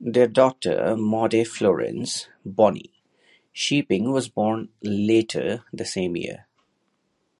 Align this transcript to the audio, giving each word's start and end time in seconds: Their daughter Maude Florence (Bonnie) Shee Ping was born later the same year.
Their 0.00 0.26
daughter 0.26 0.96
Maude 0.96 1.46
Florence 1.46 2.26
(Bonnie) 2.44 2.90
Shee 3.52 3.80
Ping 3.84 4.10
was 4.10 4.28
born 4.28 4.70
later 4.82 5.64
the 5.72 5.84
same 5.84 6.16
year. 6.16 6.48